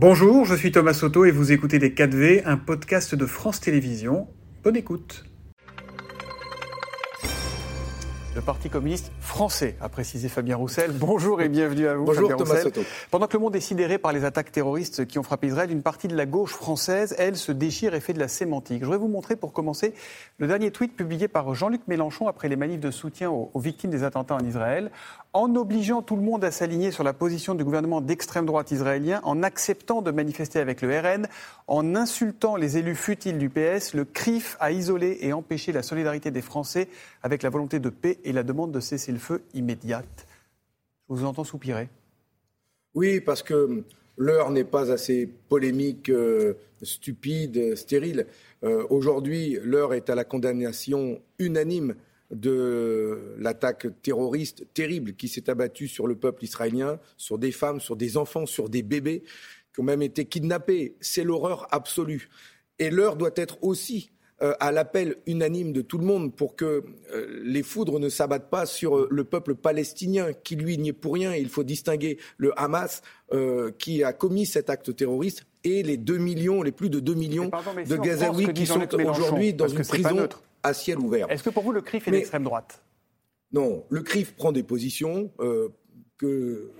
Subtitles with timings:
[0.00, 4.28] Bonjour, je suis Thomas Soto et vous écoutez Les 4V, un podcast de France Télévisions.
[4.62, 5.24] Bonne écoute.
[8.36, 10.90] Le Parti communiste français, a précisé Fabien Roussel.
[10.90, 12.06] Bonjour et bienvenue à vous.
[12.06, 12.84] Bonjour Fabien Thomas Roussel.
[13.10, 15.82] Pendant que le monde est sidéré par les attaques terroristes qui ont frappé Israël, une
[15.82, 18.80] partie de la gauche française, elle, se déchire et fait de la sémantique.
[18.80, 19.92] Je voudrais vous montrer pour commencer
[20.38, 23.90] le dernier tweet publié par Jean-Luc Mélenchon après les manifs de soutien aux, aux victimes
[23.90, 24.90] des attentats en Israël,
[25.34, 29.20] en obligeant tout le monde à s'aligner sur la position du gouvernement d'extrême droite israélien,
[29.24, 31.28] en acceptant de manifester avec le RN,
[31.66, 36.30] en insultant les élus futiles du PS, le CRIF a isolé et empêché la solidarité
[36.30, 36.88] des Français
[37.22, 40.26] avec la volonté de paix et la demande de cesser le feu immédiate.
[41.08, 41.88] Je vous entends soupirer.
[42.94, 43.84] Oui, parce que
[44.16, 48.26] l'heure n'est pas assez polémique, euh, stupide, stérile.
[48.64, 51.94] Euh, Aujourd'hui, l'heure est à la condamnation unanime
[52.30, 57.96] de l'attaque terroriste terrible qui s'est abattue sur le peuple israélien, sur des femmes, sur
[57.96, 59.22] des enfants, sur des bébés
[59.72, 60.94] qui ont même été kidnappés.
[61.00, 62.28] C'est l'horreur absolue.
[62.78, 66.84] Et l'heure doit être aussi euh, à l'appel unanime de tout le monde pour que
[67.12, 70.92] euh, les foudres ne s'abattent pas sur euh, le peuple palestinien qui, lui, n'y est
[70.92, 71.34] pour rien.
[71.34, 76.18] Il faut distinguer le Hamas euh, qui a commis cet acte terroriste et les 2
[76.18, 79.84] millions, les plus de 2 millions pardon, si de Gazaouis qui sont aujourd'hui dans une
[79.84, 80.28] prison
[80.62, 81.28] à ciel ouvert.
[81.30, 82.82] Est-ce que pour vous, le CRIF est d'extrême droite?
[83.52, 85.32] Non, le CRIF prend des positions
[86.16, 86.70] que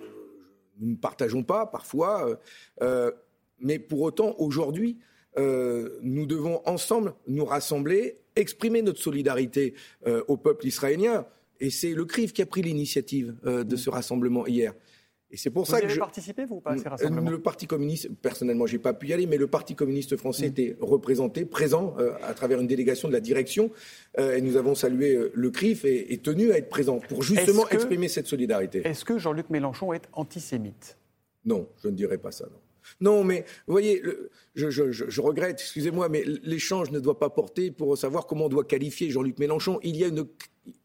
[0.78, 2.38] nous ne partageons pas parfois,
[3.58, 4.98] mais pour autant, aujourd'hui,
[5.36, 9.74] euh, nous devons ensemble nous rassembler, exprimer notre solidarité
[10.06, 11.26] euh, au peuple israélien.
[11.60, 14.74] Et c'est le CRIF qui a pris l'initiative euh, de ce rassemblement hier.
[15.30, 15.98] Et c'est pour Vous ça que je...
[15.98, 19.12] participé, vous, ou pas, à ces rassemblements Le Parti communiste, personnellement, j'ai pas pu y
[19.12, 23.12] aller, mais le Parti communiste français était représenté, présent euh, à travers une délégation de
[23.12, 23.70] la direction,
[24.18, 27.22] euh, et nous avons salué euh, le CRIF et, et tenu à être présent pour
[27.22, 28.80] justement que- exprimer cette solidarité.
[28.86, 30.96] Est-ce que Jean-Luc Mélenchon est antisémite?
[31.44, 32.46] Non, je ne dirais pas ça.
[32.46, 32.58] Non.
[33.00, 34.02] Non, mais vous voyez,
[34.54, 34.70] je-
[35.08, 39.10] je regrette, excusez-moi, mais l'échange ne doit pas porter pour savoir comment on doit qualifier
[39.10, 39.78] Jean-Luc Mélenchon.
[39.82, 40.26] Il y a une,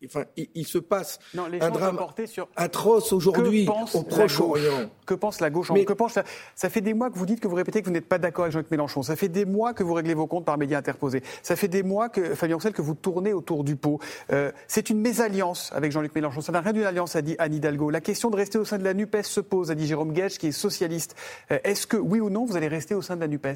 [0.06, 4.06] enfin, il, il se passe Non, un drame sur atroce aujourd'hui que pense au la
[4.06, 4.78] Proche-Orient.
[4.78, 6.24] gauche Que pense la gauche en- Mais- que pense la-
[6.56, 8.44] Ça fait des mois que vous dites que vous répétez que vous n'êtes pas d'accord
[8.46, 9.04] avec Jean-Luc Mélenchon.
[9.04, 11.22] Ça fait des mois que vous réglez vos comptes par médias interposés.
[11.42, 14.00] Ça fait des mois que Fabien Roussel que vous tournez autour du pot.
[14.32, 16.42] Euh, c'est une mésalliance avec Jean-Luc Mélenchon.
[16.42, 17.90] Ça n'a rien d'une alliance, a dit Anne Hidalgo.
[17.90, 20.38] La question de rester au sein de la Nupes se pose, a dit Jérôme Guedj,
[20.38, 21.16] qui est socialiste.
[21.52, 23.48] Euh, Est-ce que oui ou non vous allez rester au sein de la Nupes?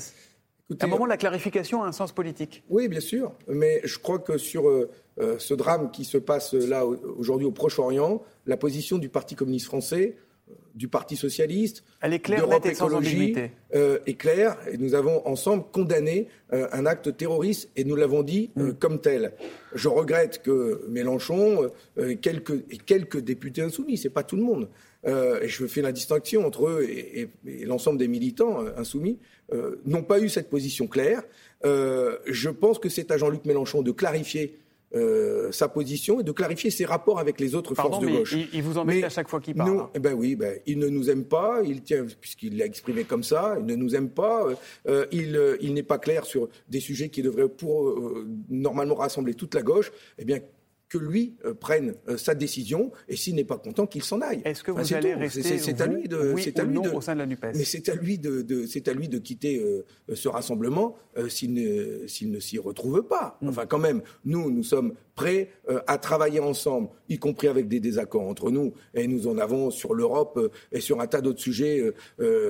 [0.70, 2.64] Écoutez, À un moment, la clarification a un sens politique.
[2.70, 3.32] Oui, bien sûr.
[3.48, 4.90] Mais je crois que sur euh,
[5.20, 9.08] euh, ce drame qui se passe euh, là au- aujourd'hui au Proche-Orient, la position du
[9.08, 10.18] Parti communiste français,
[10.76, 13.34] du Parti socialiste, Elle est claire, d'Europe Écologie
[13.74, 14.58] euh, est claire.
[14.72, 19.02] Et nous avons ensemble condamné euh, un acte terroriste et nous l'avons dit euh, comme
[19.02, 19.34] tel.
[19.74, 24.70] Je regrette que Mélenchon et quelques, et quelques députés insoumis, c'est pas tout le monde.
[25.06, 27.30] et je fais la distinction entre eux et, et-
[27.62, 29.18] et l'ensemble des militants insoumis,
[29.86, 31.24] n'ont pas eu cette position claire.
[31.64, 34.58] Je pense que c'est à Jean-Luc Mélenchon de clarifier
[34.96, 38.18] euh, sa position et de clarifier ses rapports avec les autres Pardon, forces de mais
[38.20, 38.34] gauche.
[38.34, 39.70] il, il vous embête Mais à chaque fois qu'il parle.
[39.72, 39.90] nous, hein.
[39.94, 43.24] eh ben oui, ben, il ne nous aime pas, il tient, puisqu'il l'a exprimé comme
[43.24, 44.56] ça, il ne nous aime pas, euh,
[44.88, 48.00] euh, il, euh, il n'est pas clair sur des sujets qui devraient pour,
[48.50, 50.40] normalement rassembler toute la gauche, eh bien
[50.90, 54.42] que lui euh, prenne euh, sa décision, et s'il n'est pas content, qu'il s'en aille.
[54.46, 55.20] Est-ce que vous c'est allez tout.
[55.20, 57.26] rester C'est- à lui de, oui c'est à lui non de, au sein de la
[57.26, 57.46] Nupes?
[57.56, 59.84] Mais c'est à lui de, de- c'est à lui de quitter euh,
[60.16, 63.38] ce rassemblement euh, s'il ne, s'il ne s'y retrouve pas.
[63.42, 63.50] Mm.
[63.50, 67.80] Enfin, quand même, nous, nous sommes prêts euh, à travailler ensemble, y compris avec des
[67.80, 71.42] désaccords entre nous, et nous en avons sur l'Europe euh, et sur un tas d'autres
[71.42, 71.84] sujets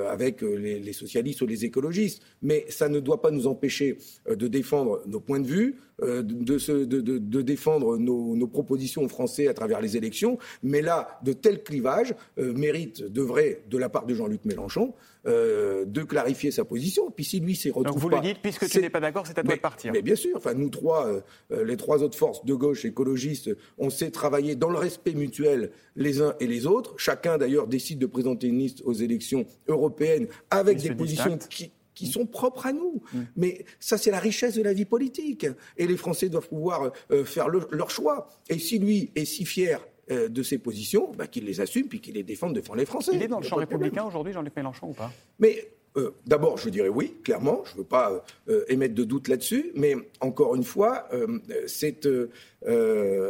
[0.10, 2.22] avec les, les socialistes ou les écologistes.
[2.42, 3.98] Mais ça ne doit pas nous empêcher
[4.30, 7.98] euh, de défendre nos points de vue, euh, de, de se- de- de- de défendre
[7.98, 10.38] nos, nos propositions aux Français à travers les élections.
[10.64, 14.94] Mais là, de tels clivages euh, méritent, devraient, de la part de Jean-Luc Mélenchon,
[15.26, 17.10] euh, de clarifier sa position.
[17.12, 19.26] Puis si lui s'y retrouve Donc vous pas, le dites, puisque tu n'es pas d'accord,
[19.26, 19.92] c'est à toi mais, de partir.
[19.92, 21.08] mais bien sûr, enfin nous trois,
[21.52, 25.72] euh, les trois autres forces de gauche écologistes, on sait travailler dans le respect mutuel
[25.96, 26.94] les uns et les autres.
[26.98, 32.06] Chacun d'ailleurs décide de présenter une liste aux élections européennes avec des positions qui qui
[32.08, 33.02] sont propres à nous.
[33.36, 35.48] Mais ça, c'est la richesse de la vie politique.
[35.78, 38.30] Et les Français doivent pouvoir euh, faire le- leur choix.
[38.50, 39.80] Et si lui est si fier
[40.12, 43.12] euh, de ses positions, bah, qu'il les assume puis qu'il les défende devant les Français.
[43.16, 45.12] Il est dans le champ républicain aujourd'hui, Jean-Luc Mélenchon, ou pas?
[45.40, 47.64] Mais euh, d'abord, je dirais oui, clairement.
[47.66, 49.72] Je ne veux pas euh, émettre de doute là-dessus.
[49.76, 52.08] Mais encore une fois, euh, c'est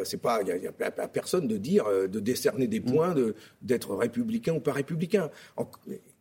[0.04, 3.96] c'est pas, il n'y a, à personne de dire, de décerner des points, de- d'être
[3.96, 5.30] républicain ou pas républicain.
[5.56, 5.68] En-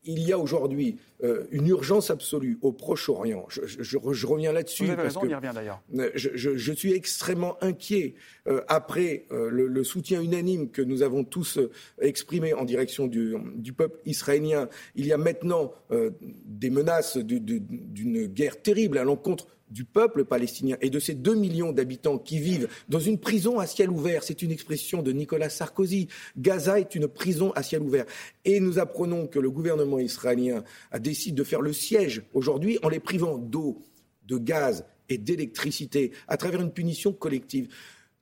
[0.07, 3.47] il y a aujourd'hui euh, une urgence absolue au Proche-Orient.
[3.49, 4.85] Je, reviens là-dessus.
[4.85, 5.83] Vous avez raison, on y revient d'ailleurs.
[5.97, 8.15] Euh, je, suis extrêmement inquiet
[8.47, 11.59] euh, après le, soutien unanime que nous avons tous
[12.01, 14.69] exprimé en direction du, du, peuple israélien.
[14.95, 20.89] Il y a maintenant des menaces d'une guerre terrible à l'encontre du peuple palestinien et
[20.89, 24.23] de ces 2 millions d'habitants qui vivent dans une prison à ciel ouvert.
[24.23, 26.09] C'est une expression de Nicolas Sarkozy.
[26.39, 28.07] Gaza est une prison à ciel ouvert.
[28.47, 32.89] Et nous apprenons que le gouvernement israélien a décidé de faire le siège aujourd'hui en
[32.89, 33.83] les privant d'eau,
[34.27, 37.69] de gaz et d'électricité à travers une punition collective.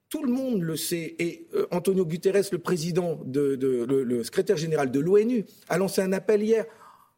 [0.09, 1.15] Tout le monde le sait.
[1.19, 6.11] Et euh, Antonio Guterres, le président, de, le secrétaire général de l'ONU, a lancé un
[6.11, 6.65] appel hier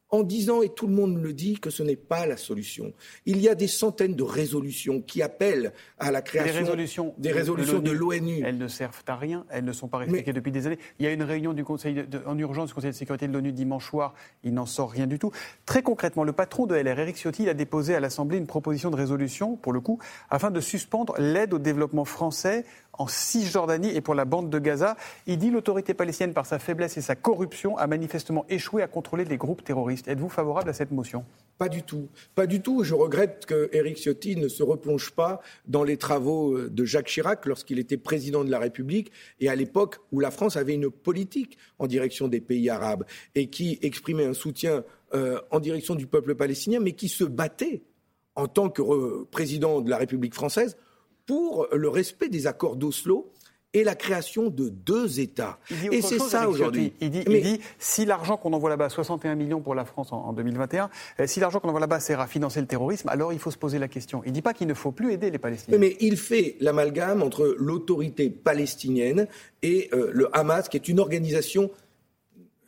[0.09, 2.93] en disant, et tout le monde le dit, que ce n'est pas la solution.
[3.25, 7.79] Il y a des centaines de résolutions qui appellent à la création résolutions, des résolutions
[7.79, 8.41] de l'ONU.
[8.45, 10.79] Elles ne servent à rien, elles ne sont pas respectées depuis des années.
[10.99, 13.51] Il y a une réunion du Conseil en urgence du Conseil de sécurité de l'ONU
[13.51, 14.13] dimanche soir,
[14.43, 15.31] il n'en sort rien du tout.
[15.65, 18.95] Très concrètement, le patron de LR, Eric Ciotti, a déposé à l'Assemblée une proposition de
[18.95, 19.99] résolution, pour le coup,
[20.29, 22.65] afin de suspendre l'aide au développement français
[22.97, 24.95] en Cisjordanie et pour la bande de Gaza.
[25.25, 29.25] Il dit l'autorité palestinienne, par sa faiblesse et sa corruption, a manifestement échoué à contrôler
[29.25, 30.07] les groupes terroristes.
[30.07, 31.25] Êtes-vous favorable à cette motion?
[31.57, 32.07] Pas du tout.
[32.35, 32.83] Pas du tout.
[32.83, 37.45] Je regrette que Éric Ciotti ne se replonge pas dans les travaux de Jacques Chirac
[37.45, 41.57] lorsqu'il était président de la République et à l'époque où la France avait une politique
[41.79, 44.83] en direction des pays arabes et qui exprimait un soutien
[45.13, 47.81] euh, en direction du peuple palestinien, mais qui se battait
[48.35, 50.77] en tant que euh, président de la République française
[51.27, 53.31] pour le respect des accords d'Oslo
[53.73, 55.59] et la création de deux États.
[55.91, 56.93] Et c'est ça aujourd'hui.
[57.01, 60.33] Il dit, il dit, si l'argent qu'on envoie là-bas, 61 millions pour la France en,
[60.33, 60.89] 2021,
[61.19, 63.57] euh, si l'argent qu'on envoie là-bas sert à financer le terrorisme, alors il faut se
[63.57, 64.23] poser la question.
[64.25, 65.77] Il ne dit pas qu'il ne faut plus aider les Palestiniens.
[65.77, 69.27] Mais, il fait l'amalgame entre l'autorité palestinienne
[69.61, 71.69] et euh, le Hamas, qui est une organisation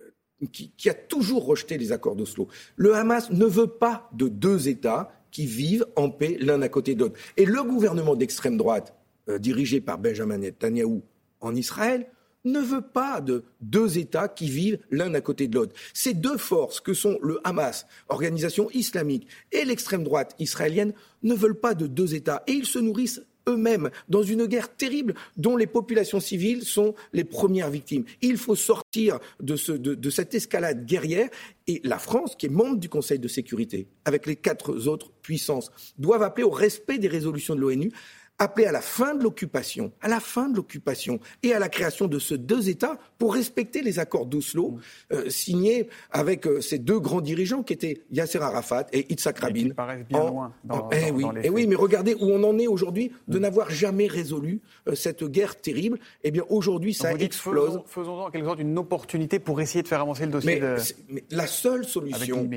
[0.02, 2.50] euh, qui, qui a toujours rejeté les accords d'Oslo.
[2.76, 6.96] Le Hamas ne veut pas de deux États qui vivent en paix l'un à côté
[6.96, 7.20] de l'autre.
[7.38, 8.96] Et le gouvernement d'extrême droite,
[9.30, 11.02] euh, dirigé par Benjamin Netanyahu
[11.42, 12.08] en Israël,
[12.46, 15.76] ne veut pas de deux États qui vivent l'un à côté de l'autre.
[15.94, 20.94] Ces deux forces que sont le Hamas, organisation islamique, et l'extrême droite israélienne
[21.24, 22.44] ne veulent pas de deux États.
[22.48, 27.24] Et ils se nourrissent eux-mêmes dans une guerre terrible dont les populations civiles sont les
[27.24, 28.03] premières victimes.
[28.21, 31.30] Il faut sortir de, ce, de, cette escalade guerrière
[31.68, 35.71] et la France, qui est membre du Conseil de sécurité, avec les quatre autres puissances,
[35.97, 37.91] doivent appeler au respect des résolutions de l'ONU,
[38.39, 42.07] appeler à la fin de l'occupation, à la fin de l'occupation et à la création
[42.07, 45.13] de ce deux États pour respecter les accords d'Oslo mm.
[45.13, 49.63] euh, signés avec euh, ces deux grands dirigeants qui étaient Yasser Arafat et Yitzhak Rabin.
[49.63, 50.53] Qui paraissent bien loin.
[50.91, 53.41] eh oui, eh oui, mais regardez où on en est aujourd'hui de mm.
[53.41, 56.00] n'avoir jamais résolu euh, cette guerre terrible.
[56.24, 57.81] Eh bien aujourd'hui, ça explose.
[57.88, 60.62] Faisons, en quelque sorte une opportunité pour essayer de faire avancer le dossier.
[60.62, 60.77] Mais,
[61.09, 62.50] mais la seule solution,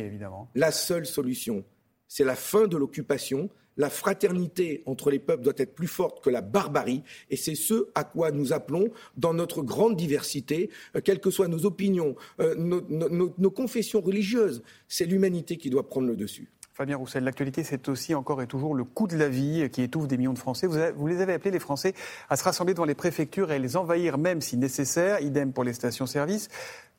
[0.54, 1.64] la seule solution,
[2.06, 6.30] c'est la fin de l'occupation la fraternité entre les peuples doit être plus forte que
[6.30, 11.20] la barbarie, et c'est ce à quoi nous appelons dans notre grande diversité, euh, quelles
[11.20, 14.62] que soient nos opinions, euh, nos, confessions religieuses.
[14.88, 16.48] C'est l'humanité qui doit prendre le dessus.
[16.74, 20.08] Fabien Roussel, l'actualité, c'est aussi encore et toujours le coût de la vie qui étouffe
[20.08, 20.66] des millions de Français.
[20.66, 21.92] Vous, les avez appelés, les Français,
[22.30, 25.20] à se rassembler devant les préfectures et à les envahir, même si nécessaire.
[25.20, 26.48] Idem pour les stations-service.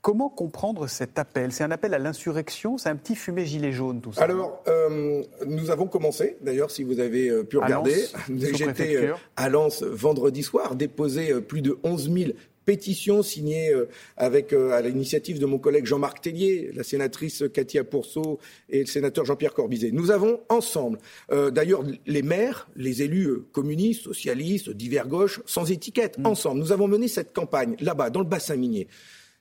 [0.03, 1.53] Comment comprendre cet appel?
[1.53, 5.23] C'est un appel à l'insurrection C'est un petit fumet gilet jaune, tout ça Alors, euh,
[5.47, 8.03] nous avons commencé, d'ailleurs, si vous avez euh, pu regarder.
[8.53, 12.31] J'étais euh, à Lens vendredi soir, déposé plus de 11 000
[12.65, 13.73] pétitions signées
[14.15, 18.39] avec, à l'initiative de mon collègue Jean-Marc Tellier, la sénatrice Katia Pourceau
[18.69, 19.91] et le sénateur Jean-Pierre Corbizet.
[19.91, 20.97] Nous avons ensemble,
[21.29, 26.25] d'ailleurs les maires, les élus communistes, socialistes, divers gauches, sans étiquette, mm.
[26.25, 28.87] ensemble, nous avons mené cette campagne là-bas, dans le bassin minier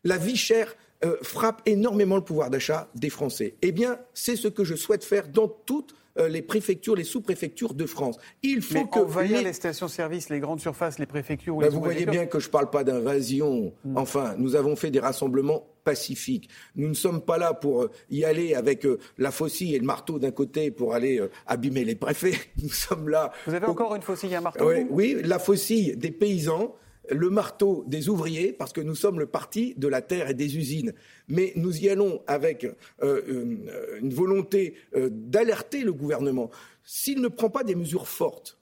[0.04, 3.56] la vie chère euh, frappe énormément le pouvoir d'achat des Français.
[3.62, 7.74] Eh bien, c'est ce que je souhaite faire dans toutes euh, les préfectures, les sous-préfectures
[7.74, 8.18] de France.
[8.44, 11.56] Il faut que envahir les, stations-service, les grandes surfaces, les préfectures.
[11.56, 13.72] Ben, vous voyez bien que je ne parle pas d'invasion.
[13.84, 13.96] Hmm.
[13.96, 16.48] Enfin, nous avons fait des rassemblements pacifiques.
[16.76, 18.86] Nous ne sommes pas là pour euh, y aller avec
[19.18, 22.38] la faucille et le marteau d'un côté pour aller abîmer les préfets.
[22.62, 23.32] Nous sommes là.
[23.46, 26.76] Vous avez encore une faucille et un marteau oui, la faucille des paysans
[27.10, 30.56] le marteau des ouvriers, parce que nous sommes le parti de la terre et des
[30.56, 30.92] usines.
[31.28, 32.66] Mais nous y allons avec
[33.02, 36.50] euh, une, volonté euh, d'alerter le gouvernement.
[36.84, 38.58] S'il ne prend pas des mesures fortes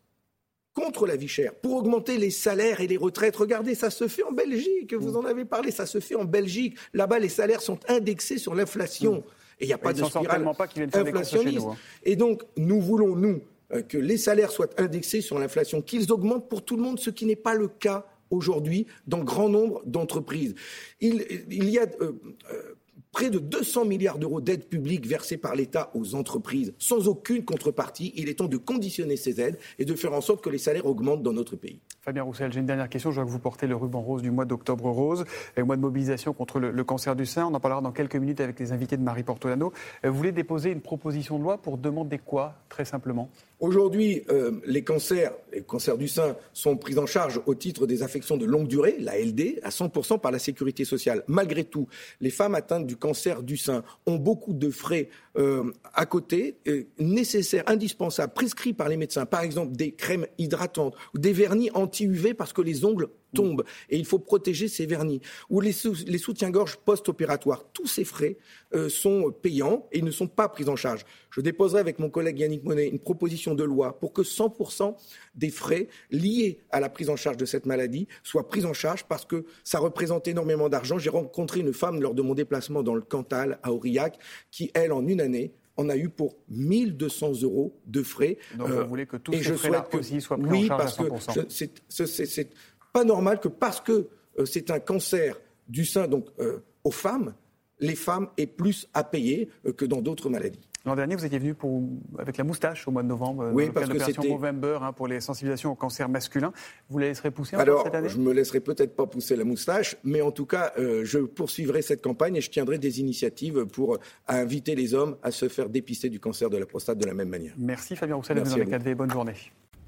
[0.73, 3.35] contre la vie chère, pour augmenter les salaires et les retraites.
[3.35, 6.77] Regardez, ça se fait en Belgique, vous en avez parlé, ça se fait en Belgique.
[6.95, 9.17] Là-bas, les salaires sont indexés sur l'inflation.
[9.17, 9.23] Mm.
[9.59, 10.69] Et il n'y a pas de spirale pas
[11.01, 11.67] inflationniste.
[11.67, 11.77] Hein.
[12.05, 13.43] Et donc, nous voulons, nous,
[13.73, 17.11] euh, que les salaires soient indexés sur l'inflation, qu'ils augmentent pour tout le monde, ce
[17.11, 20.55] qui n'est pas le cas aujourd'hui dans grand nombre d'entreprises.
[21.01, 22.13] Il, y a euh,
[22.53, 22.75] euh,
[23.13, 28.13] près de 200 milliards d'euros d'aides publiques versées par l'État aux entreprises sans aucune contrepartie.
[28.17, 30.87] Il est temps de conditionner ces aides et de faire en sorte que les salaires
[30.87, 31.81] augmentent dans notre pays.
[32.11, 33.13] Fabien Roussel, j'ai une dernière question.
[33.13, 35.25] Je vois que vous portez le ruban rose du mois d'octobre rose,
[35.57, 37.47] le mois de mobilisation contre le, cancer du sein.
[37.47, 39.73] On en parlera dans quelques minutes avec les invités de Marie Portolano.
[40.05, 43.31] Euh, vous voulez déposer une proposition de loi pour demander quoi, très simplement?
[43.61, 48.03] Aujourd'hui, euh, les cancers, les cancers du sein sont pris en charge au titre des
[48.03, 51.23] affections de longue durée, la LD, à 100% par la sécurité sociale.
[51.29, 51.87] Malgré tout,
[52.21, 56.57] les femmes atteintes du cancer du sein ont beaucoup de frais euh, à côté,
[56.99, 59.27] nécessaires, indispensables, prescrits par les médecins.
[59.27, 63.97] Par exemple, des crèmes hydratantes ou des vernis anti-UV parce que les ongles tombent et
[63.97, 65.21] il faut protéger ces vernis.
[65.51, 65.75] Ou les,
[66.07, 67.65] les soutiens-gorge post-opératoires.
[67.73, 68.39] Tous ces frais
[68.75, 71.05] euh, sont payants et ne sont pas pris en charge.
[71.31, 74.97] Je déposerai avec mon collègue Yannick Monet une proposition de loi pour que 100%
[75.35, 79.05] des frais liés à la prise en charge de cette maladie soient pris en charge
[79.05, 80.99] parce que ça représente énormément d'argent.
[80.99, 84.19] J'ai rencontré une femme lors de mon déplacement dans le Cantal, à Aurillac,
[84.51, 88.39] qui, elle, en une année, en a eu pour 1200 euros de frais.
[88.57, 91.09] Donc vous voulez que tous ces frais-là aussi soient pris en charge à 100%.
[91.09, 92.51] parce que c'est
[92.93, 94.09] pas normal que parce que
[94.39, 97.35] euh, c'est un cancer du sein donc euh, aux femmes,
[97.79, 100.61] les femmes aient plus à payer euh, que dans d'autres maladies.
[100.87, 101.83] L'an dernier, vous étiez venu pour,
[102.19, 105.21] avec la moustache au mois de novembre, oui, parce que c'était Movember hein, pour les
[105.21, 106.53] sensibilisations au cancer masculin.
[106.89, 108.09] Vous la laisserez pousser Alors, cette année?
[108.09, 112.03] je me laisserai peut-être pas pousser la moustache, mais en tout cas, je poursuivrai cette
[112.03, 116.21] campagne et je tiendrai des initiatives pour inviter les hommes à se faire dépister du
[116.21, 117.55] cancer de la prostate de la même manière.
[117.59, 118.95] Merci Fabien Roussel, Merci dans les 4V.
[118.95, 119.35] Bonne journée.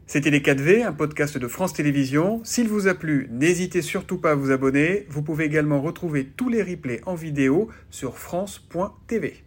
[0.06, 2.40] C'était Les 4V, un podcast de France Télévisions.
[2.44, 5.06] S'il vous a plu, n'hésitez surtout pas à vous abonner.
[5.08, 9.44] Vous pouvez également retrouver tous les replays en vidéo sur France.tv.